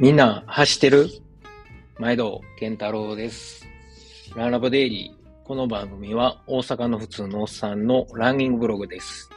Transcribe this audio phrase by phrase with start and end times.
[0.00, 1.08] みんな走ってる？
[2.00, 3.64] 毎度健太郎です。
[4.34, 5.46] ランラボデイリー。
[5.46, 9.30] この番組は大阪の普通のおっさんのランニングブログです。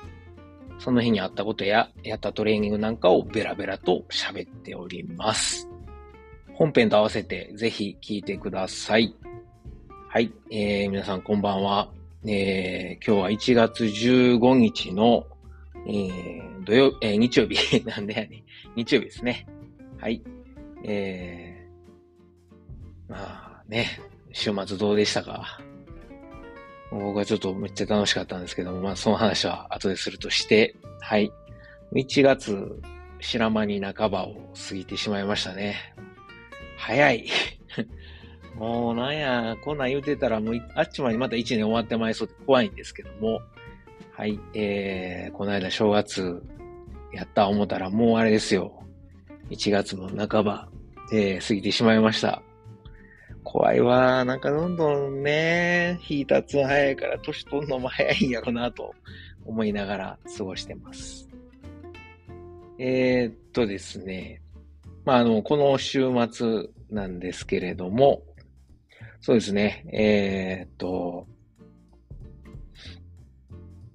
[0.80, 5.70] その日にあったことややったトレーニングなんかをベラベラと喋っております。
[6.55, 9.16] 本編と合わせてぜひ聞いてください。
[10.09, 11.91] はい、えー、皆さんこんばんは。
[12.26, 15.27] えー、今日は1月15日の、
[15.85, 18.44] えー、土曜、えー、日曜日 なんでやね。
[18.76, 19.45] 日曜日ですね。
[19.99, 20.20] はい。
[20.84, 23.99] えー、まあね、
[24.31, 25.59] 週末どうでしたか？
[26.91, 31.32] 僕はちょっとめっちゃ楽しかったんですけども、まあその話は後でするとして、はい。
[31.94, 32.82] 1月、
[33.20, 34.35] 白間に半ばを
[34.70, 35.76] 過ぎてしまいましたね。
[36.77, 37.27] 早い。
[38.55, 43.41] もうなんや、こんなん言うてたらもうあっちまでまた1年終わってまいそうで怖いんですけども、
[44.13, 46.41] はい、えー、この間正月
[47.13, 48.84] やった思ったらもうあれですよ。
[49.49, 50.70] 1月の半ば、
[51.12, 52.41] えー、過ぎてしまいました。
[53.44, 54.26] 怖いわ。
[54.26, 58.94] なんかどんどんね、日経つの早いから年取るのも早いんやろなと
[59.46, 61.30] 思いながら過ごしてます。
[62.78, 64.41] えー、っとですね。
[65.06, 68.22] まあ、あの、この週末なんですけれども、
[69.22, 69.85] そうですね。
[69.94, 71.25] えー、っと、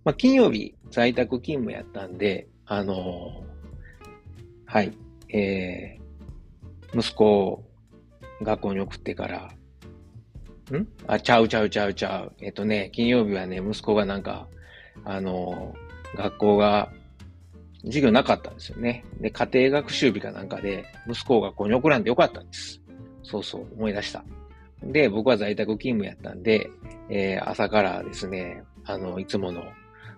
[0.04, 3.44] まあ、金曜日在宅勤務やったんで、あの、
[4.64, 4.96] はい、
[5.28, 6.01] えー、
[6.94, 7.64] 息子を
[8.42, 9.54] 学校に送ってから、
[10.76, 10.88] ん？
[11.06, 12.32] あ、ちゃうちゃうちゃうちゃう。
[12.40, 14.48] えっとね、金曜日はね、息子がなんか、
[15.04, 15.74] あの、
[16.16, 16.90] 学校が、
[17.84, 19.04] 授業なかったんですよね。
[19.20, 22.80] で、家庭学習日かなんかで、息子を学校に送らんでよかったんです。
[23.24, 24.24] そうそう、思い出した。
[24.84, 26.70] で、僕は在宅勤務やったんで、
[27.08, 29.64] えー、朝からですね、あの、いつもの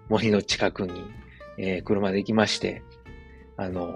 [0.09, 0.93] 森の近くに、
[1.57, 2.83] えー、車で行きまして、
[3.57, 3.89] あの、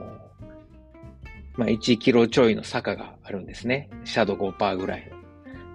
[1.58, 3.90] まあ、1キロちょいの坂があるんですね。
[4.04, 5.12] シャドウ5%ぐらい。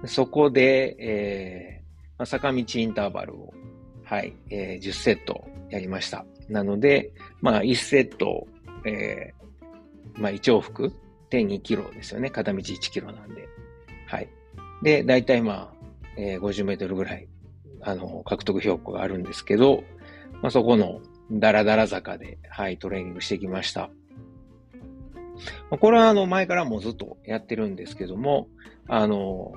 [0.05, 3.53] そこで、えーまあ、坂道インターバルを、
[4.05, 6.25] はい、えー、10セットやりました。
[6.47, 7.11] なので、
[7.41, 8.47] まあ、1セット、
[8.85, 10.94] えー、まあ、1往復
[11.29, 12.29] で2キロですよね。
[12.29, 13.50] 片道1キロなんで。
[14.07, 14.29] はい。
[14.83, 15.73] で、だいたいまあ、
[16.17, 17.27] えー、50メートルぐらい、
[17.81, 19.83] あの、獲得標高があるんですけど、
[20.41, 23.89] まあ、そこのダラダラ坂で、はい、トレーニングしてきました。
[25.69, 28.47] これはあの前からもずっとやってるんですけども、
[28.88, 29.53] あの、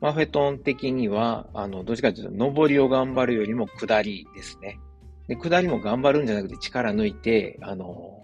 [0.00, 4.78] マフェトン的には、あの、どっちかというと、上りを頑張るよりも下りですね。
[5.26, 8.22] で、下りも頑張るんじゃなくて力抜いて、あの、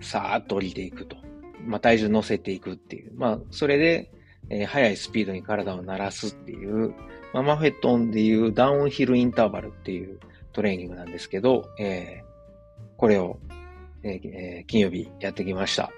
[0.00, 1.16] さーっと降りていくと。
[1.64, 3.12] まあ、体重乗せていくっていう。
[3.16, 4.10] まあ、それで、
[4.50, 6.94] えー、速いスピードに体を鳴らすっていう、
[7.32, 10.18] まあ、マフェトンでいうダウンヒルインターバルっていう
[10.52, 13.38] トレーニングなんですけど、えー、これを、
[14.02, 15.90] えー、金曜日やってきました。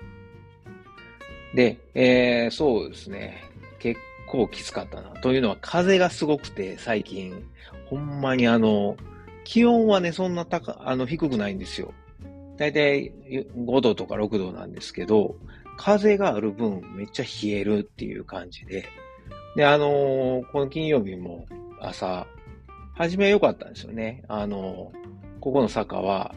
[1.54, 3.42] で、えー、そうですね。
[3.78, 5.10] 結構きつかったな。
[5.20, 7.44] というのは風がすごくて最近、
[7.86, 8.96] ほんまにあの、
[9.44, 11.94] 気温はね、そんな高、あの、低くないんですよ。
[12.58, 13.12] だいたい
[13.56, 15.36] 5度とか6度なんですけど、
[15.78, 18.84] 風がある分めっちゃ冷えるっていう感じで。
[19.56, 21.46] で、あのー、この金曜日も
[21.80, 22.26] 朝、
[22.94, 24.24] 初めは良かったんですよね。
[24.28, 26.34] あのー、ここの坂は、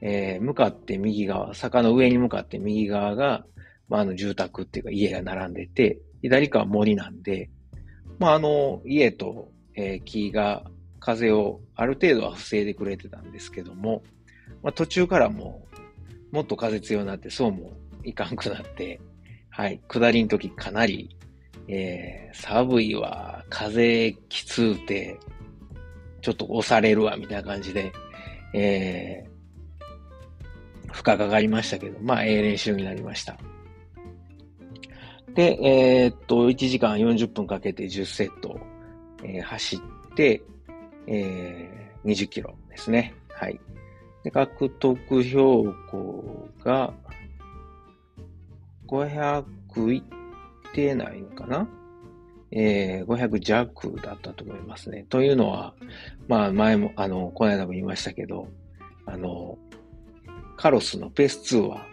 [0.00, 3.44] えー、向かって右側、坂の上に向かって右側が、
[3.88, 7.50] まあ、あの、住宅っていうか家が並んでて、左側森なんで、
[8.18, 10.64] まあ、あの、家と、えー、木が
[11.00, 14.02] 風をある程度は防いでくれてたんですけども、
[14.62, 15.66] まあ、途中からも
[16.32, 19.00] う、もっと風強になって、そうもいかんくなって、
[19.50, 21.16] はい、下りの時かなり、
[21.68, 25.18] えー、寒いわ、風きつうて、
[26.20, 27.92] ちょっと押されるわ、みたいな感じで、
[28.54, 33.38] えー、負荷かかりましたけど、まあ、ええ練習になりました。
[35.36, 38.58] で、えー、っと、1時間40分かけて10セット、
[39.22, 40.42] えー、走って、
[41.06, 43.14] えー、20キロですね。
[43.28, 43.60] はい。
[44.24, 46.92] で、獲得標高が、
[48.88, 49.44] 500
[49.92, 51.68] いってないのかな？
[52.52, 55.04] えー、500弱だったと思いますね。
[55.10, 55.74] というのは、
[56.28, 58.48] まあ前も、あの、この間も言いましたけど、
[59.04, 59.58] あの、
[60.56, 61.86] カロスのペース2は、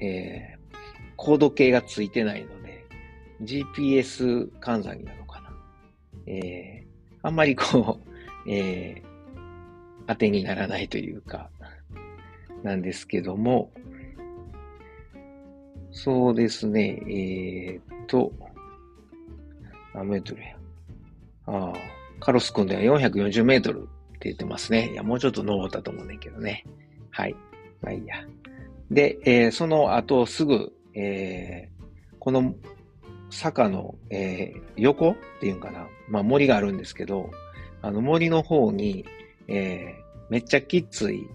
[0.00, 0.76] えー、
[1.16, 2.57] 高度計がついてないので、
[3.42, 5.52] GPS 換算になるのかな。
[6.26, 8.08] えー、あんまりこう、
[8.50, 9.02] えー、
[10.06, 11.50] 当てにならないというか、
[12.62, 13.70] なんですけども、
[15.90, 18.32] そうですね、えー、っと、
[19.94, 20.56] 何メートルや。
[21.46, 21.74] ああ、
[22.20, 23.82] カロス君では440メートルっ
[24.18, 24.92] て言ってますね。
[24.92, 26.64] いや、もうちょっと登ったと思うねんけどね。
[27.10, 27.34] はい。
[27.80, 28.16] まあいいや。
[28.90, 32.54] で、えー、その後すぐ、えー、この
[33.30, 35.86] 坂の、えー、横っていうんかな。
[36.08, 37.30] まあ森があるんですけど、
[37.82, 39.04] あの森の方に、
[39.46, 41.28] えー、めっちゃきつい、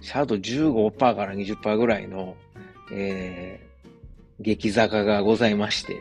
[0.00, 2.36] シャード15%から20%ぐらいの、
[2.92, 5.96] えー、激坂がございまして、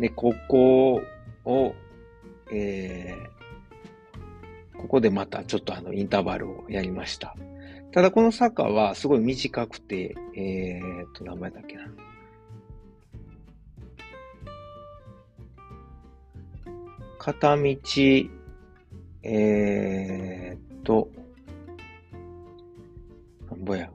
[0.00, 1.02] で、ここ
[1.44, 1.74] を、
[2.52, 7.34] えー、ここでまたちょっとあのインターバルをやりました。
[7.92, 11.84] ただこの坂はすごい短くて、えー、っと、名前だっけな。
[17.26, 17.76] 片道、
[19.24, 21.10] えー、っと、
[23.50, 23.90] なんぼや。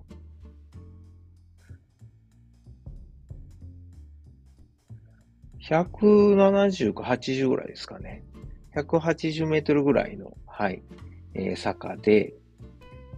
[5.62, 8.25] 170か80ぐらいですかね。
[8.75, 10.84] 180メートルぐらいの、はい、
[11.34, 12.34] えー、坂で、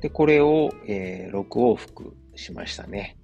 [0.02, 3.18] で、これを、えー、6往復しましたね。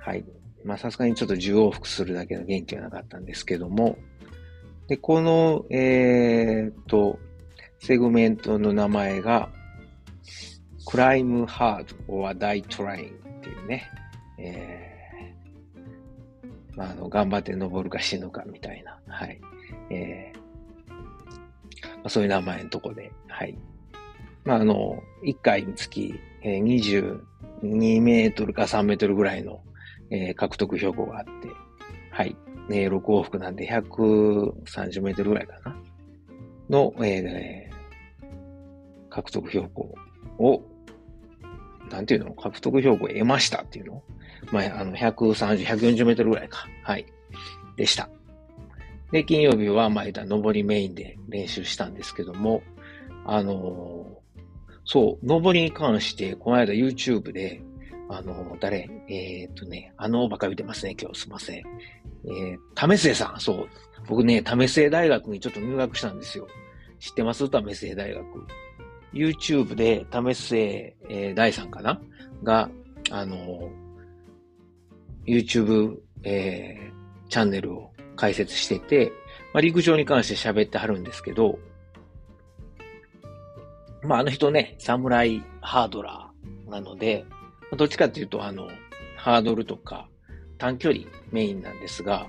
[0.00, 0.24] はい。
[0.64, 3.98] まあ、さすがにちょっと10往復するだけの元気はなかったんですけども、
[4.88, 7.18] で、この、えー、と、
[7.78, 9.50] セグメントの名前が、
[10.86, 13.90] クライムハード or die trying っていうね、
[14.38, 19.40] えー、まあ、あの、頑張って登るか死ぬかみたいな、はい。
[19.90, 23.56] えー、まあ、そういう名前のとこで、はい。
[24.44, 27.20] まあ、あの、1回につき、えー、
[27.62, 29.62] 22メートルか3メートルぐらいの、
[30.10, 31.48] えー、獲得標高があって、
[32.10, 32.36] はい。
[32.70, 35.76] えー、6往復なんで130メートルぐらいかな
[36.70, 39.94] の、えー、獲得標高
[40.38, 40.62] を、
[41.90, 42.32] なんていうの？
[42.32, 44.02] 獲得標高を得ましたっていうの？
[44.52, 46.66] まあ、あの、130、140メートルぐらいか。
[46.82, 47.06] はい。
[47.76, 48.08] でした。
[49.12, 52.62] で、金曜日は、まあ、言った上りメインで練習したんですけども、
[53.24, 57.62] あのー、そう、上りに関して、この間 YouTube で、
[58.08, 58.88] あの、誰？
[59.08, 61.58] えー、っとね、あのばか見てますね、今日すいません。
[61.58, 63.68] えー、為末さん、そう。
[64.06, 66.46] 僕ね、為末大学にちょっと入学したんですよ。
[66.98, 67.48] 知ってます？
[67.48, 68.24] 為末大学。
[69.12, 72.00] YouTube で為末、えー、大さんかな？
[72.42, 72.68] が、
[73.10, 73.70] あの、
[75.26, 79.12] YouTube、えー、チャンネルを開設してて、
[79.52, 81.58] まあ、陸上に関して喋ってはるんですけど、
[84.02, 87.24] まあ、あの人ね、サムライハードラーなので、
[87.76, 88.68] どっちかっていうと、あの、
[89.16, 90.08] ハードルとか
[90.58, 92.26] 短距離メインなんですが、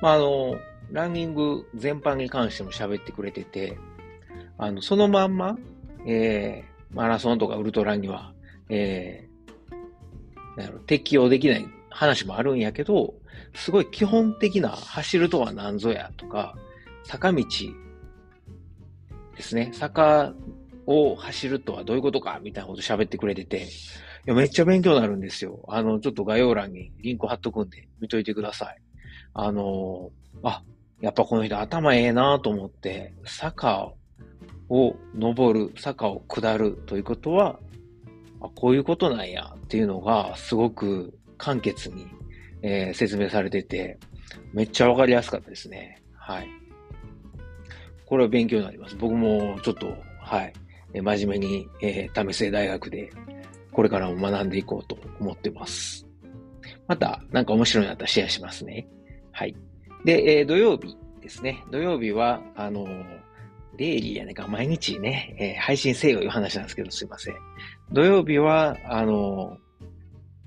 [0.00, 0.56] まあ、あの、
[0.90, 3.78] ランニング全般に関しても喋ってくれてて、
[4.58, 5.56] あの、そのまんま、
[6.06, 8.32] えー、マラソンとかウルトラには、
[8.68, 13.14] えー、なん、適用できない話もあるんやけど、
[13.54, 16.54] すごい基本的な走るとは何ぞやとか、
[17.04, 17.44] 坂道
[19.36, 19.70] ですね。
[19.72, 20.32] 坂
[20.86, 23.68] を走るとはどういうことかみたいなこと喋ってくれてて、
[24.26, 25.62] いや、めっちゃ勉強になるんですよ。
[25.68, 28.78] あの、ちょっと概要欄にリンク貼っとくんで、見といてください。
[29.34, 30.10] あの、
[30.42, 30.62] あ、
[31.00, 33.92] やっぱこの人頭ええなと思って、坂
[34.70, 37.58] を登る、坂を下るということは、
[38.40, 42.06] あこういうことなんやっていうのが、すごく簡潔に、
[42.62, 43.98] えー、説明されてて、
[44.54, 46.02] めっちゃわかりやすかったですね。
[46.14, 46.48] はい。
[48.06, 48.96] これは勉強になります。
[48.96, 50.52] 僕もちょっと、はい。
[50.94, 53.10] 真面目に、えー、為末大学で
[53.74, 56.06] これからも学んでいこうと思ってます。
[56.86, 58.86] また、なんか面白いのあったらシェアしますね。
[59.32, 59.56] はい。
[60.04, 61.64] で、えー、土曜日ですね。
[61.70, 63.04] 土曜日は、あのー、
[63.76, 67.34] デイリーやねんか、毎日ね、えー、配信せよいう話なんですけど、すいません。
[67.90, 69.58] 土曜日は、あの、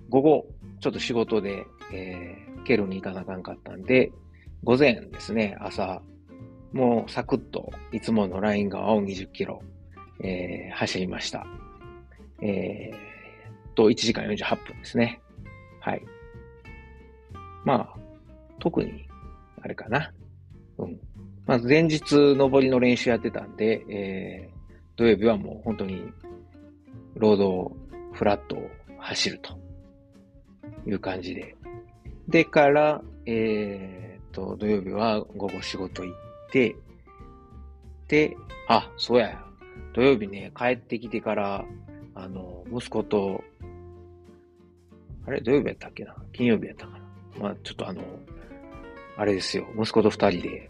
[0.10, 0.46] 午後、
[0.80, 4.12] ちょっと仕事で、えー、ケルに行かなあかんかったんで、
[4.64, 6.02] 午前ですね、朝、
[6.72, 9.62] もうサクッと、いつものライン側を20キロ、
[10.24, 11.46] えー、走りました。
[12.42, 13.07] えー、
[13.78, 15.22] と1時間48分ですね。
[15.80, 16.02] はい。
[17.64, 17.96] まあ、
[18.60, 19.08] 特に、
[19.62, 20.12] あれかな。
[20.80, 21.00] うん。
[21.46, 22.02] まず前日
[22.36, 26.02] 登りの練習やってたんで、えー、土曜日はもう本当に、
[27.16, 27.72] ロード
[28.14, 29.58] フラットを走ると
[30.88, 31.56] いう感じで。
[32.28, 36.16] でから、えー、と、土曜日は午後仕事行っ
[36.52, 36.76] て、
[38.08, 38.36] で、
[38.68, 39.40] あ、そうや。
[39.94, 41.66] 土曜日ね、帰ってきてから、
[42.20, 43.44] あの、息子と
[45.26, 45.42] あれ？
[45.42, 46.16] 土曜日やったっけな？
[46.34, 47.00] 金曜日やったかな？
[47.40, 48.02] まあちょっとあの、
[49.18, 50.70] あれですよ、息子と二人で、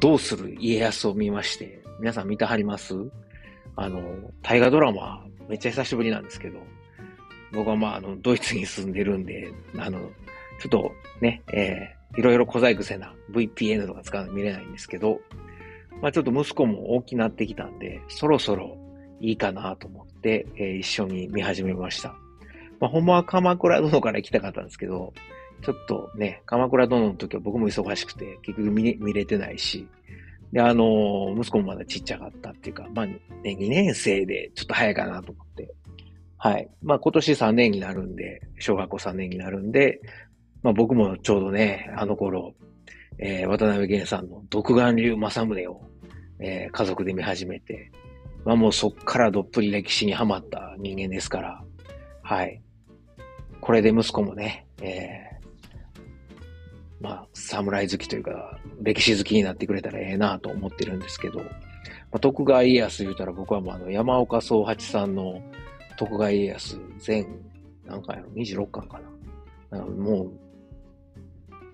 [0.00, 2.94] どうする家康を見まして、皆さん見てはります？
[3.76, 4.02] あの、
[4.42, 6.58] 大河ドラマ、めっちゃ久しぶりなんですけど、
[7.52, 10.00] 僕はまあ、あの、ドイツに住んでるんで、あの、
[10.60, 15.20] ちょっとね、えー、いろいろ小細工せな VPN とか使うの見れないんですけど、
[16.02, 18.76] まあちょっと息子も大きくなってきたんで、そろそろ
[19.20, 22.14] いいかなと思って、えー、一緒に見始めました。
[22.80, 25.12] まあ、ほんまは鎌倉殿から行きたかったんですけど、
[25.62, 29.88] ちょっとね、鎌倉殿の時は僕も忙しくて、結局見見れてないし、
[30.52, 35.74] で、あの、息子もまだちっちゃかったっていうか、まあ、ね、2年生でちょっと早いかなと思って、
[36.38, 36.68] はい。
[36.82, 40.00] まあ、今年3年になるんで、小学校3年になるんで、
[40.62, 42.54] まあ、僕もちょうどね、あの頃、
[43.18, 45.82] えー、渡辺源さんの独眼流正宗を、
[46.38, 47.90] えー、家族で見始めて、
[48.44, 51.64] まあもうそっからどっぷり歴史にはまった人間ですから、
[52.22, 52.62] はい。
[53.60, 55.98] これで息子もね、えー、
[57.00, 61.44] まあ、侍好きというか、歴史好きになってくれたらええなと思ってるんですけど、ま
[62.12, 65.42] あ、徳川家康言うたら僕はもうあの山岡宗八さんの
[65.98, 67.26] 徳川家康全、
[67.84, 69.00] 何回やろ ?26 巻か
[69.70, 69.84] な。
[69.84, 70.30] もう、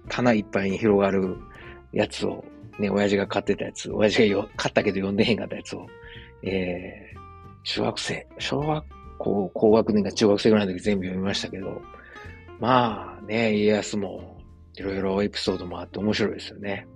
[0.09, 1.37] 棚いっぱいに広がる
[1.93, 2.45] やつを、
[2.79, 5.87] ね、親父が買ってたやつ、親父がよ買ったけど読んでへんかったやつを、
[6.45, 8.85] えー、中学生、小学
[9.19, 11.83] 校高学年が中学生ぐらいの時全部読みましたけど、
[12.61, 14.39] まあね、家康も
[14.77, 16.87] いろいろエピソードもあって面白いですよね。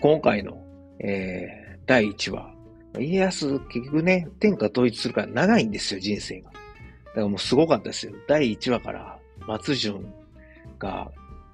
[0.00, 0.58] 今回の、
[1.00, 2.54] えー、第1話、
[2.98, 6.50] 家康結局ね、天下統一するから長いんですよ、人生が。
[6.50, 8.12] だからもうすごかったですよ。
[8.26, 10.12] 第1話から松潤
[10.78, 11.10] が、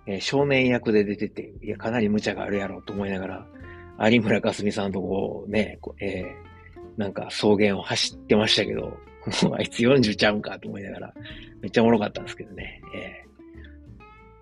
[0.07, 6.52] えー、少年役で出てて、いや、かなり無茶があるやろうと思いながら、有村架純さんとこうね、えー、
[6.97, 11.15] なんか草原を走ってましたけど、も うあいつ40ちゃうんかと思いながら、
[11.61, 12.81] めっちゃおもろかったんですけどね。
[12.95, 13.25] え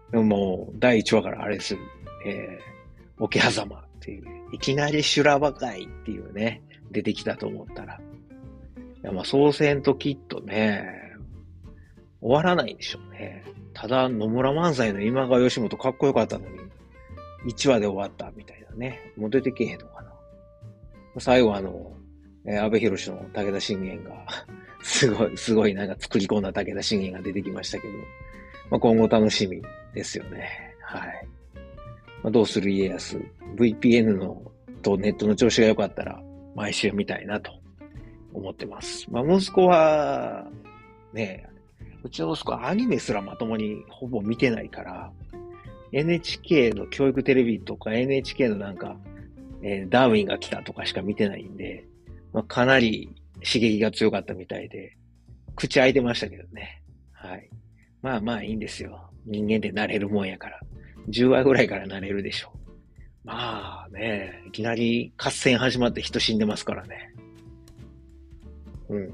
[0.08, 1.76] ー、でももう、第1話からあれです。
[2.26, 8.00] えー、桶狭間っていう、いきなり修羅場会っていうね、出てきたと思ったら。
[9.02, 10.84] いや、まあ、総選ときっとね、
[12.20, 13.44] 終わらないんでしょうね。
[13.72, 16.58] ただ、野村萬斎の今川義元かっこよかったのに、
[17.46, 19.12] 1話で終わったみたいなね。
[19.16, 20.12] もう出てけへんのかな。
[21.18, 21.96] 最後あの、
[22.44, 24.26] えー、安倍博士の武田信玄が
[24.82, 27.94] すごい、すごいなんか作り込んだ武田信玄が出てきましたけど、
[28.70, 29.62] まあ、今後楽しみ
[29.94, 30.48] ですよね。
[30.82, 31.28] はい。
[32.22, 33.20] まあ、どうする家康
[33.56, 34.42] ?VPN の
[34.82, 36.22] とネットの調子が良かったら、
[36.54, 37.52] 毎週見たいなと
[38.32, 39.06] 思ってます。
[39.10, 40.46] まあ、息子は、
[41.12, 41.46] ね、
[42.02, 45.12] うちの息子はアニメすらまともにほぼ見てないから、
[45.92, 48.96] NHK の教育テレビとか NHK のなんか、
[49.62, 51.84] えー、ダーウィンが来たとかしか見てないんで、
[52.32, 54.96] まあ、かなり刺激が強かったみたいで、
[55.56, 56.82] 口開いてましたけどね。
[57.12, 57.50] はい。
[58.02, 59.10] まあまあいいんですよ。
[59.26, 60.60] 人間って慣れるもんやから。
[61.08, 62.58] 10話ぐらいから慣れるでしょう。
[63.24, 67.12] まあね、いきなり合戦始まって人死んでますからね。
[68.88, 69.12] うん。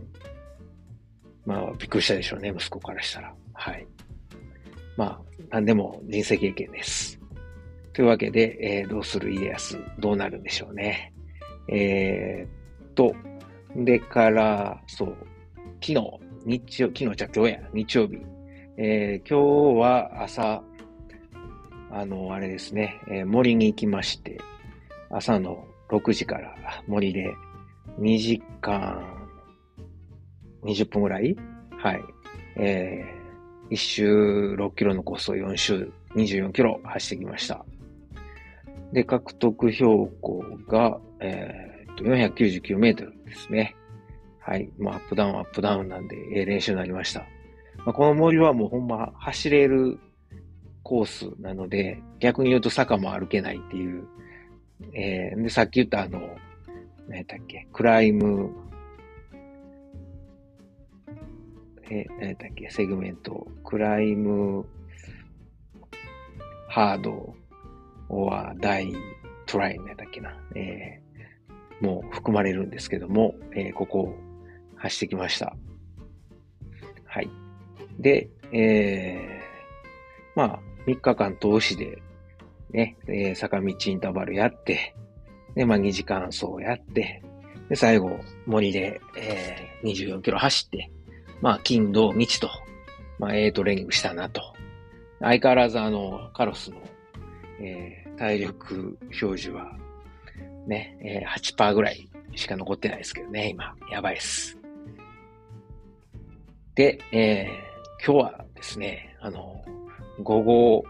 [1.44, 3.34] まあ、びっくりしたでしょうね、息子からしたら。
[3.52, 3.86] はい。
[4.96, 5.20] ま
[5.50, 7.18] あ、なんでも人生経験です。
[7.92, 11.12] というわけで、えー、どうする家康、どうなるんでしょうね。
[11.68, 12.65] えー、
[12.96, 13.14] と、
[13.76, 15.16] でから、そう、
[15.80, 15.94] 昨日、
[16.44, 18.18] 日曜、昨日じゃ今日や、日曜日。
[18.78, 20.62] えー、今日は朝、
[21.90, 24.38] あの、あれですね、えー、森に行きまして、
[25.10, 26.54] 朝の6時から
[26.88, 27.32] 森で
[28.00, 29.00] 2時間
[30.64, 31.36] 20分ぐらい？
[31.78, 32.00] はい。
[32.56, 37.64] えー、1周6キロのコースを4周24キロ走ってきました。
[38.92, 43.76] で、獲得標高が、え、と499メートルですね。
[44.40, 44.70] はい。
[44.78, 47.20] まあ、アップダウン、アップダウンなんで、えー、練習になりました。
[47.78, 49.98] まあ、この森はもうほんま走れる
[50.82, 54.06] コースなので、逆に言うと坂も歩けないっていう。
[54.94, 56.36] えー、で、さっき言ったあの、
[57.08, 58.50] 何やったっけ、クライム、
[61.90, 64.66] えー、何やったっけ、セグメント、クライム、
[66.68, 67.34] ハード、
[68.08, 68.92] オア、ダイ、
[69.46, 71.05] トライ何やったっけな、えー、
[71.80, 74.14] もう含まれるんですけども、えー、ここを
[74.76, 75.56] 走ってきました。
[77.04, 77.30] はい。
[77.98, 82.02] で、えー、まあ、3日間通しで、
[82.70, 84.94] ね、えー、坂道インターバルやって、
[85.54, 87.22] で、まあ2時間走やって、
[87.68, 90.90] で、最後、森で、えー、24キロ走って、
[91.40, 92.48] まあ、金、土、日と、
[93.18, 94.42] まあ、ええトレーニングしたなと。
[95.20, 96.76] 相変わらずあの、カロスの、
[97.60, 99.76] えー、体力表示は、
[100.66, 103.74] ね、えー、8%ぐらいしか残ってないですけどね、今。
[103.90, 104.58] やばいっす。
[106.74, 109.64] で、えー、今日はですね、あの、
[110.22, 110.84] 午後、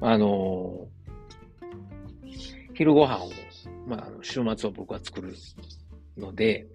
[0.00, 0.86] あの
[2.74, 3.30] 昼ご飯を、
[3.88, 5.34] まあ、週末は僕は作る
[6.16, 6.66] ので、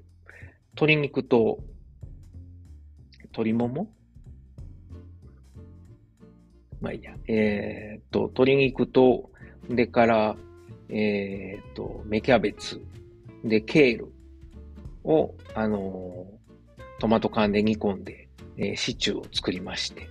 [0.73, 1.59] 鶏肉と、
[3.21, 3.87] 鶏もも？
[6.81, 7.15] まあいいや。
[7.27, 9.31] えー、っと、鶏肉と、
[9.69, 10.35] でから、
[10.95, 12.81] えー、っと、芽キャベツ、
[13.43, 14.13] で、ケール
[15.03, 16.27] を、あの
[16.99, 20.07] トマト缶で煮込んで、えー、シチューを作りまして、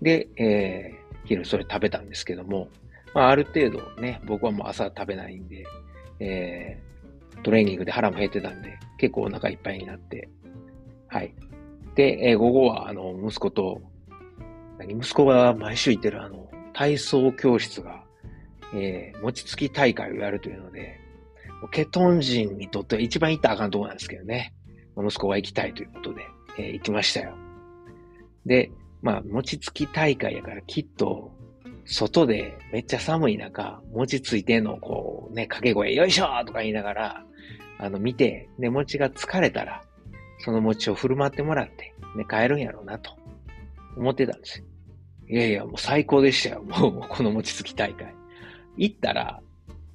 [0.00, 2.68] で、え昼それ食べたんですけども、
[3.14, 5.64] まあ、ある程度ね、僕はもう朝食べないんで、
[6.18, 10.28] えー、トレーニングで腹も減ってたんで、結構お腹いっぱいになって、
[11.08, 11.34] はい。
[11.94, 13.82] で、えー、午後は、あの、息子と、
[14.78, 18.01] 何、息子が毎週行ってるあの、体操教室が、
[18.74, 20.98] えー、餅つき大会をやるというので、
[21.70, 24.54] ケトン人にとっては一番行ったらあかんとこなんですけどね。
[24.96, 26.26] 息子は行きたいということで、
[26.58, 27.34] えー、行きましたよ。
[28.44, 31.32] で、まあ、餅つき大会やからきっと、
[31.84, 37.24] 外でめっちゃ寒い中、餅ついてんのこうね、掛け声、よいしょとか言いながら、
[37.78, 39.82] あの、見て、で、餅が疲れたら、
[40.38, 43.16] その餅を振る舞ってもらって、ね、帰るんやろうなと、
[43.96, 44.64] 思ってたんですよ。
[45.28, 46.62] いやいや、もう最高でしたよ。
[46.62, 48.14] もう、この餅つき大会。
[48.76, 49.40] 行ったら、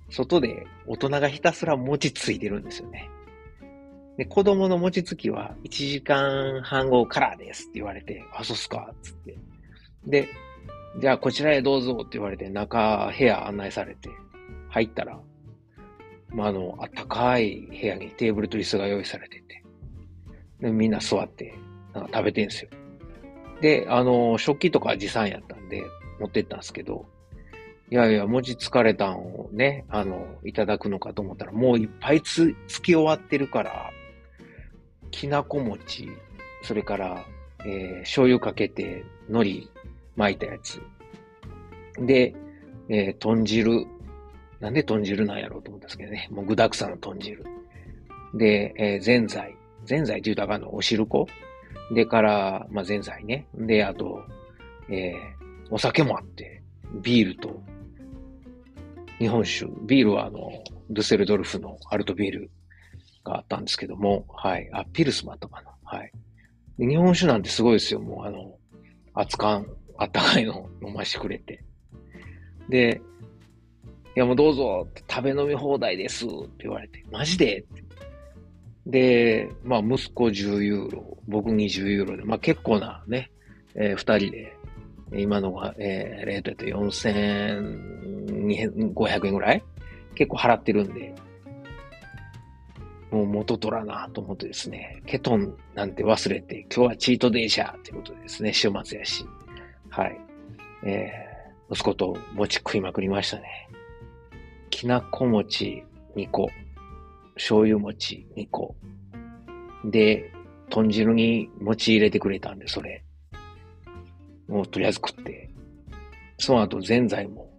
[0.09, 3.09] 外で大人がひたすら餅ついてるんですよね。
[4.17, 9.37] で、子供の餅つきは1時間半後からですって言われて、あ、そうっすかつって。
[10.05, 10.29] で、
[10.99, 14.09] じゃあこちらへどうぞって言われて、中、部屋案内されて、
[14.69, 15.19] 入ったら、
[16.29, 19.63] まあ、あの、あったかい部屋にテーブルと椅子が用意されてて、
[20.59, 21.53] でみんな座って、
[21.93, 22.69] なんか食べてんすよ。
[23.61, 25.83] で、あの、食器とか持参やったんで、
[26.19, 27.05] 持ってったんですけど、
[27.89, 33.91] いやいや、文字疲れたんをね、あの、いただくのかと思ったら、もういっぱいつ、つき終わってるから、
[35.11, 36.09] きなこ餅、
[36.63, 37.25] それから、
[37.65, 39.67] えー、醤油かけて、海苔
[40.17, 40.81] 巻いたやつ。
[41.99, 42.35] で、
[42.89, 43.85] えー、豚汁。
[44.59, 46.27] なんで豚汁なんやろうと思ったんですけどね。
[46.31, 47.45] もう具沢山の豚汁。
[48.33, 49.55] で、えー、ぜんざい。
[49.85, 51.27] ぜんざいって言うとあかんの、お汁粉。
[51.93, 53.47] でから、まあ、ぜんざいね。
[53.53, 54.21] で、あと、
[54.89, 55.13] えー、
[55.69, 56.61] お酒もあって、
[57.01, 57.61] ビールと、
[59.19, 59.65] 日本酒。
[59.85, 60.51] ビールはあの、
[60.89, 62.51] ドゥセルドルフのアルトビール
[63.23, 64.69] があったんですけども、はい。
[64.71, 65.71] あ、ピルスもあったかな。
[65.83, 66.11] はい。
[66.77, 67.99] 日本酒なんてすごいですよ。
[67.99, 68.55] もうあの、
[69.15, 69.65] 熱燗、
[69.97, 71.63] あったかいの 飲ましてくれて。
[72.69, 73.01] で、
[74.15, 77.65] いやもうどうぞ、食べ飲み放題ですって言われて、マジで？
[78.85, 83.31] で、まあ息子10ユーロ、僕20ユーロで、まあ結構なね、
[83.75, 84.53] えー、二人で、
[85.13, 86.65] 今のが、えー、レートやと
[88.27, 89.63] 500円ぐらい？
[90.15, 91.15] 結構払ってるんで、
[93.11, 99.25] もう元取らなと思ってですね、ケトンなんて忘れて、今日はチートデイシャーってことでですね、週末やし、
[99.89, 100.19] はい。
[100.83, 103.69] えー、息子と餅食いまくりましたね。
[104.69, 105.83] きなこ餅
[106.15, 106.49] 2個、
[107.35, 108.75] 醤油餅2個。
[109.85, 110.31] で、
[110.69, 113.03] 豚汁に餅入れてくれたんで、それ。
[114.47, 115.49] もうとりあえず食って。
[116.37, 117.49] その後、ぜんざいも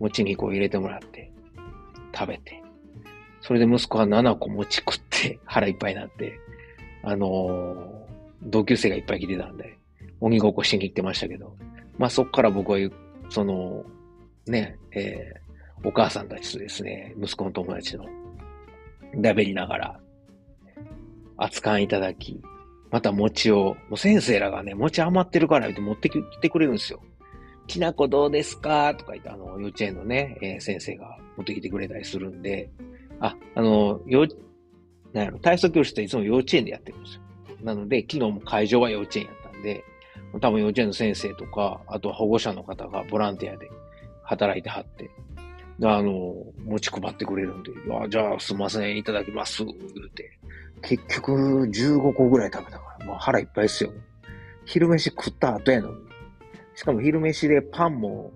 [0.00, 1.30] 餅2個入れてもらって、
[2.12, 2.62] 食べて。
[3.40, 6.38] それで息子は7個餅食って 腹いっぱいになって、
[7.02, 9.76] あのー、同級生がいっぱい来てたんで、
[10.20, 11.56] 鬼ごっこしに行ってましたけど、
[11.98, 12.78] まあそこから僕は、
[13.28, 13.84] その、
[14.46, 18.06] ね、えー、お母さんたちとですね、息子の友達の、
[19.16, 20.00] だべりながら、
[21.36, 22.40] 扱いいただき、
[22.90, 27.00] また餅を、もう先生らがね、餅余ってるから言って持ってきてくれるんですよ。
[27.70, 28.94] きなこどうですか？
[28.94, 32.70] とか言って、あの、幼稚園のね、えー、先生が持ってきてくれたりするんで、
[33.20, 34.26] あ、あの、幼、
[35.12, 37.22] なんやろ、体操教室っていつも幼稚園でやってるんですよ。
[37.62, 39.84] なので、昨日も会場は幼稚園やったんで、
[40.40, 43.68] 多分幼稚園の先生とか、あとは保護者の方がボランティアで
[44.22, 45.10] 働いてはって、
[45.78, 47.70] で、あの、持ち配ってくれるんで、
[48.02, 50.38] あじゃあすいません、いただきます、言うて。
[50.82, 53.92] 結局15個ぐらい食べたから、まあ腹いっぱいですよ。
[54.64, 56.09] 昼飯食った後やのに。
[56.74, 58.32] しかも昼飯でパンも、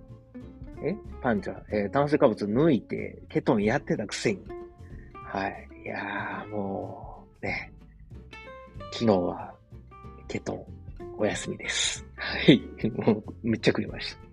[0.82, 0.94] え？
[1.22, 4.42] パンじゃ、えー、炭水化物抜いて、ケトンやってたくせに。
[5.14, 5.68] はい。
[5.84, 7.72] いやー、もう、ね。
[8.92, 9.54] 昨日は、
[10.28, 10.66] ケトン
[11.16, 12.04] お休みです。
[12.16, 12.60] はい。
[12.96, 14.24] もう、めっちゃ食いました。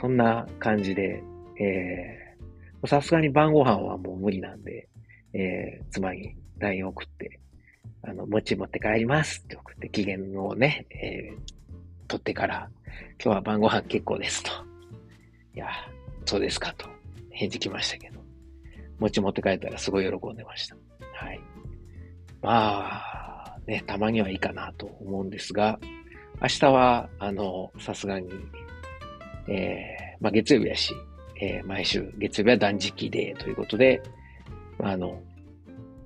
[0.00, 1.22] そんな感じで、
[1.60, 4.88] えー、さすがに晩ご飯はもう無理なんで、
[5.32, 7.40] えー、妻に LINE 送って、
[8.02, 11.38] あの、餅持って帰りますって送って、期限をね、えー、
[12.10, 12.68] 取ってから、
[13.22, 14.50] 今日は晩ご飯結構ですと。
[15.54, 15.68] いや、
[16.26, 16.86] そうですかと、
[17.30, 18.20] 返事来ましたけど、
[18.98, 20.74] 餅持って帰ったらすごい喜んでました。
[20.74, 21.40] はい。
[22.42, 23.02] ま
[23.52, 25.78] あ、ね、たまにはいいかなと思うんですが、
[26.42, 28.28] 明日は、あの、さすがに、
[29.46, 30.92] えー、まあ、月曜日やし、
[31.40, 34.02] えー、毎週月曜日は断食デーということで、
[34.80, 35.22] あの、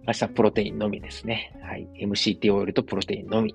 [0.06, 1.58] 明日プロテインのみですね。
[1.62, 1.88] はい。
[1.98, 3.54] MCT オイルとプロテインのみ。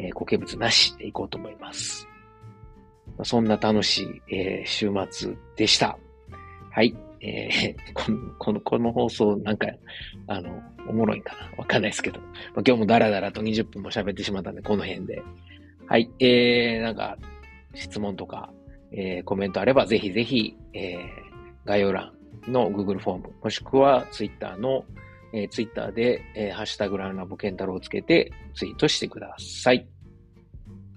[0.00, 2.08] えー、固形物なしでいこうと思います。
[3.18, 5.98] まあ、そんな楽しい、えー、週末でした。
[6.70, 6.96] はい。
[7.20, 9.66] えー、 この、この、この放送なんか、
[10.26, 11.58] あの、おもろいかな？
[11.58, 12.18] わかんないですけど。
[12.20, 12.30] まあ、
[12.66, 15.22] 今日もダラダラと20分も喋ってしまったんで、この辺で。
[15.86, 16.10] はい。
[16.18, 17.18] えー、なんか、
[17.74, 18.50] 質問とか、
[18.92, 20.98] えー、コメントあればぜひぜひ、えー、
[21.66, 22.12] 概要欄
[22.48, 24.84] の Google フォーム、もしくは Twitter の、
[25.32, 29.86] えー、Twitter で、えー、ハッシュタグランラボケンタロウをつけてツイートしてください。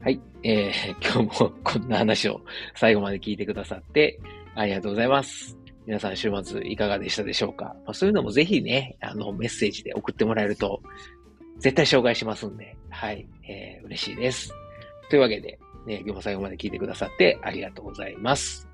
[0.01, 0.19] はい。
[0.43, 2.41] えー、 今日もこんな話を
[2.75, 4.19] 最後まで聞いてくださって
[4.55, 5.57] ありがとうございます。
[5.85, 10.81] 皆さん週末いかがでしたでしょうか、まあ、そういうのもぜひね、あの、メッセージで送ってもらえると、
[11.59, 14.53] 絶対紹介しますんで、はい、えー、嬉しいです。
[15.09, 18.67] というわけで、ね、今日も最後まで聞いてくださってありがとうございます。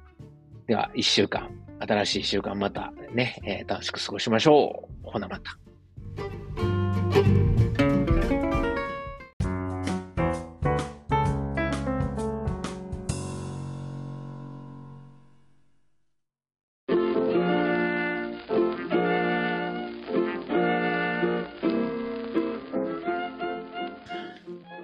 [0.67, 5.10] では、一週間、新しい週間またね、えー、楽しく過ごしましょう。
[5.10, 5.58] ほなまた。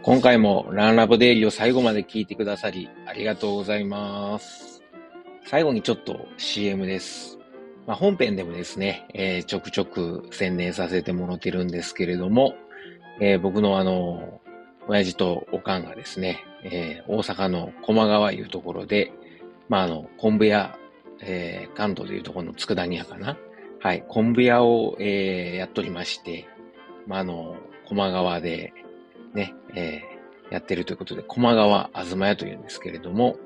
[0.06, 4.75] 今回もランラボデイリーを最後まで聞いてくださりありがとうございます。
[5.48, 7.38] 最後にちょっと CM です。
[7.86, 12.56] まあ、本編でもですね、えー、ちょくちょく宣伝させてもらってるんですけれども、
[13.22, 14.42] えー、僕のあの、
[14.88, 19.14] 親父とおかんがですね、えー、大阪の駒川いうところで、
[19.70, 20.80] まあ、あの、昆布屋、
[21.22, 23.38] え関東でいうところの佃煮屋かな。
[23.80, 26.48] はい、昆布屋を、えやっておりまして、
[27.06, 27.56] まあ、あの、
[27.88, 28.74] 駒川で、
[29.36, 33.38] ね、えー、やってるということで、駒川あずま屋というんですけれども、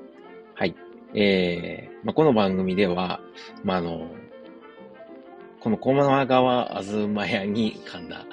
[0.54, 0.74] はい。
[1.14, 3.20] えー、まあ、この番組では、
[3.64, 4.08] まあ、あの、
[5.60, 8.24] この駒川あずま屋に、噛んだ。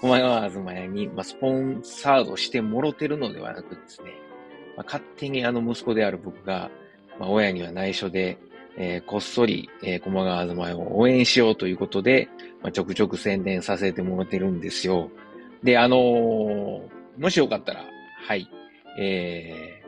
[0.00, 4.12] 駒川あずま屋に、まあ、スポンサードしてもろてるのではなくですね、
[4.76, 6.70] まあ、勝手にあの息子である僕が、
[7.18, 8.38] まあ、親には内緒で、
[8.76, 12.28] えー、こっそり、えー、駒川あずま屋を応援しようということで、
[12.62, 15.10] まあ、ちょくちょく宣伝させてもらってるんですよ。
[15.62, 16.82] で、あのー、
[17.18, 17.84] もしよかったら、
[18.28, 18.48] はい、
[18.98, 19.85] えー、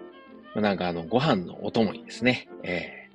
[0.61, 3.09] なんかあの、ご飯のお供にですね、え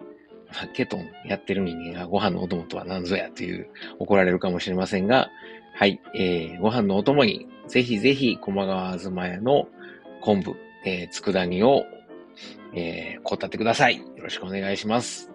[0.51, 3.67] ー、ケトンやってる人間がご飯のお供とは何ぞやという
[3.99, 5.29] 怒られるかもしれませんが、
[5.75, 9.67] はい、えー、ご飯のお供に、ぜひぜひ、駒川あずま屋の
[10.21, 11.83] 昆布、えー、佃煮を、
[12.73, 13.97] えー、こたってください。
[13.97, 15.31] よろしくお願いします。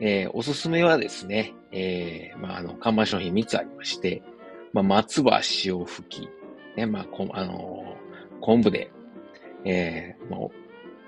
[0.00, 4.22] えー、おすすめはですね、えー、まあ、あの、看板商品3つありまして、
[4.72, 6.28] まあ、松葉塩吹き、
[6.76, 8.90] ね、まあ、こあのー、昆布で、
[9.64, 10.61] えー、もう、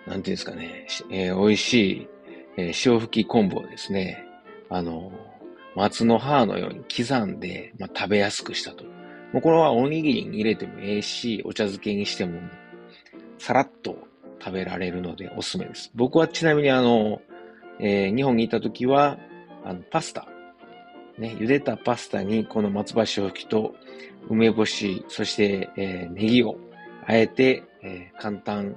[0.07, 2.09] なんていうんですかね、えー、美味しい、
[2.57, 4.25] えー、塩吹き昆布をですね、
[4.69, 5.13] あの、
[5.75, 8.85] 松の葉のように刻んで、まあ、食べやすくしたと。
[9.33, 12.41] もうこれはおにぎりに入れてもええし、お茶漬けにしても、
[13.39, 13.97] さらっと
[14.41, 15.91] 食べられるのでおすすめです。
[15.95, 17.21] 僕はちなみにあの、
[17.81, 19.19] えー、日本にいた時は、
[19.65, 20.29] あの、パスタ、
[21.19, 23.75] ね、茹でたパスタにこの松葉塩吹きと
[24.29, 26.57] 梅干し、そして、えー、ネギを
[27.07, 28.77] あえて、えー、簡単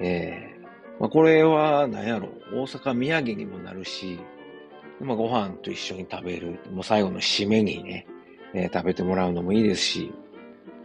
[0.00, 4.18] えー、まあ、これは何やろ、大阪土産にもなるし、
[5.00, 8.06] まあ、ご飯と一緒に食べる、もう最後の締めにね、
[8.54, 10.12] えー、食べてもらうのもいいですし、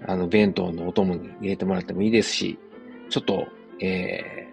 [0.06, 2.60] あの、弁当のお供に入れてもらってもいいですし、
[3.10, 3.47] ちょっと、
[3.80, 4.49] え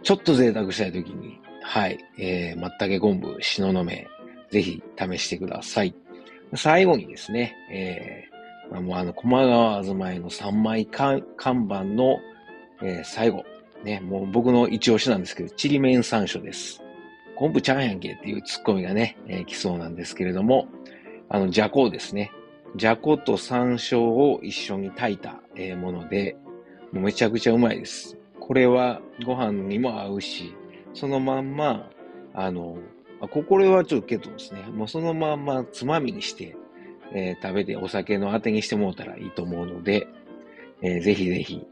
[0.00, 4.08] ー、ちょっと贅沢したいときに、はい、えー、松茸昆布、しののめ、
[4.50, 5.94] ぜひ試してください。
[6.54, 12.18] 最後にですね、えー、まあ、もうあの、駒川あずまいの3枚看板の、
[12.82, 13.44] えー、最後、
[13.84, 16.82] ね、もう僕の一押しなんですけど、ちりめん山椒です。
[17.36, 20.68] 昆布ちゃんやんけっていうツッコミがね、えー、来そうなんですけれども、
[21.28, 22.30] あの、じゃこですね。
[22.76, 26.36] じゃこと山椒を一緒に炊いた、えー、もので、
[26.92, 28.16] もうめちゃくちゃうまいです。
[28.38, 30.54] これはご飯にも合うし、
[30.94, 31.90] そのまんま、
[32.34, 32.78] あの、
[33.20, 36.56] あこれはちょっとけどですね、もうそのまんまつまみにして、
[37.12, 40.08] えー、食べてお酒のあてにしてもらったらいいと思うので、
[40.80, 41.64] えー、ぜひぜひ。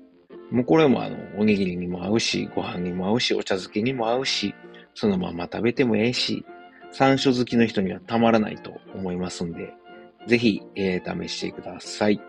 [0.51, 4.55] もうこれもあの、おにぎりにも合うし、ご飯にも合うし、お茶漬けにも合うし、
[4.95, 6.45] そのまま食べてもええし、
[6.93, 9.73] 山椒好きの人にはたまらないと思いますんで、
[10.27, 12.21] ぜひ、えー、試してください。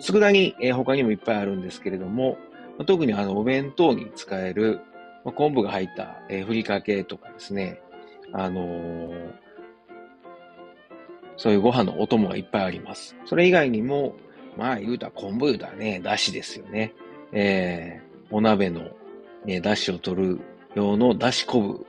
[0.00, 2.38] 佃煮、えー、他にもいっぱいあるんですけれども、
[2.86, 4.80] 特にあの、お弁当に使える、
[5.24, 7.80] まあ、昆布が入った、えー、ふりかけとかですね、
[8.32, 9.32] あのー、
[11.36, 13.16] そういうご飯のお供がいっぱいあります。
[13.26, 14.16] それ以外にも、
[14.56, 16.94] まあ言うたら昆布言うたらね、だしですよね。
[17.32, 18.82] えー、お鍋の、
[19.44, 20.40] ね、だしを取る
[20.74, 21.86] 用のだし昆布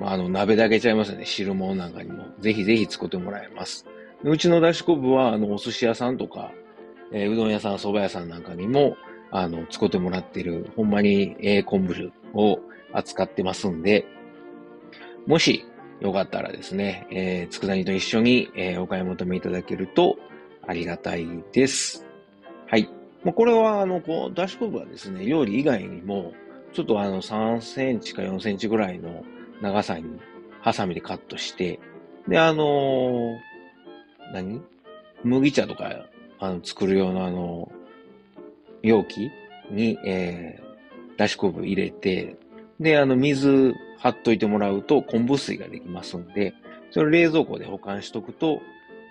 [0.00, 1.26] まあ、あの、鍋だけちゃいますよね。
[1.26, 2.24] 汁物なんかにも。
[2.38, 3.86] ぜひぜひ作ってもらえます。
[4.24, 6.52] うちのだし昆布は、あの、お寿司屋さんとか、
[7.12, 8.96] えー、うどん屋さん、蕎麦屋さんなんかにも、
[9.30, 12.60] あの、使ってもらってる、ほんまに、ええ昆布を
[12.92, 14.06] 扱ってますんで、
[15.26, 15.66] もし、
[16.00, 20.16] よかったらですね、えー、佃煮と一緒に、えー、お買い求めいただけると
[20.66, 22.06] ありがたいです。
[22.68, 22.88] はい。
[23.24, 26.32] もうこれは、あの、こう、だし昆布はですね、料理以外にも、
[26.72, 29.24] ちょっとあの、3センチか4センチぐらいの
[29.60, 30.20] 長さに、
[30.60, 31.80] ハサミでカットして、
[32.28, 33.38] で、あのー、
[34.32, 34.62] 何？
[35.22, 36.06] 麦茶とか、
[36.38, 37.70] あの、作る用のあの、
[38.82, 39.30] 容器
[39.70, 42.36] に、えー、だし昆布入れて、
[42.78, 46.54] で、あの、水張っといてもらうと昆布水ができますんで、
[46.90, 48.60] それを冷蔵庫で保管しとくと、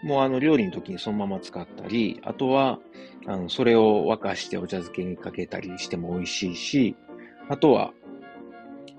[0.04, 2.80] もうあの料理の時にそのまま使ったり、あとは、
[3.28, 6.96] あの、それを沸かしてお茶漬けにかけたりしても美味しいし、
[7.50, 7.92] あとは、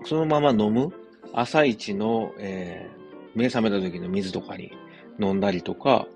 [0.05, 0.93] そのまま飲む
[1.33, 4.73] 朝一の、えー、目覚めた時の水とかに
[5.19, 6.07] 飲んだりとか、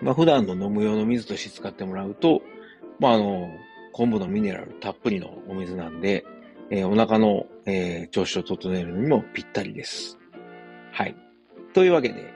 [0.00, 2.42] まあ普段の飲む用の水として使ってもらうと、
[2.98, 3.50] まああの、
[3.92, 6.24] 昆布のミネラルたっぷりのお水なんで、
[6.70, 10.18] えー、お腹の、えー、調子を整えるのにもぴったりです。
[10.92, 11.16] はい。
[11.72, 12.35] というわけで、